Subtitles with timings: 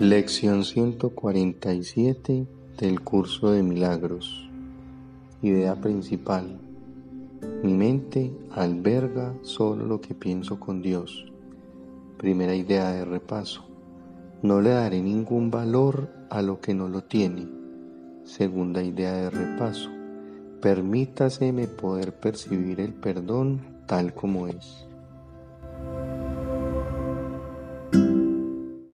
[0.00, 4.50] Lección 147 del curso de milagros.
[5.40, 6.58] Idea principal.
[7.62, 11.26] Mi mente alberga solo lo que pienso con Dios.
[12.18, 13.66] Primera idea de repaso.
[14.42, 17.46] No le daré ningún valor a lo que no lo tiene.
[18.24, 19.90] Segunda idea de repaso.
[20.60, 24.88] Permítaseme poder percibir el perdón tal como es.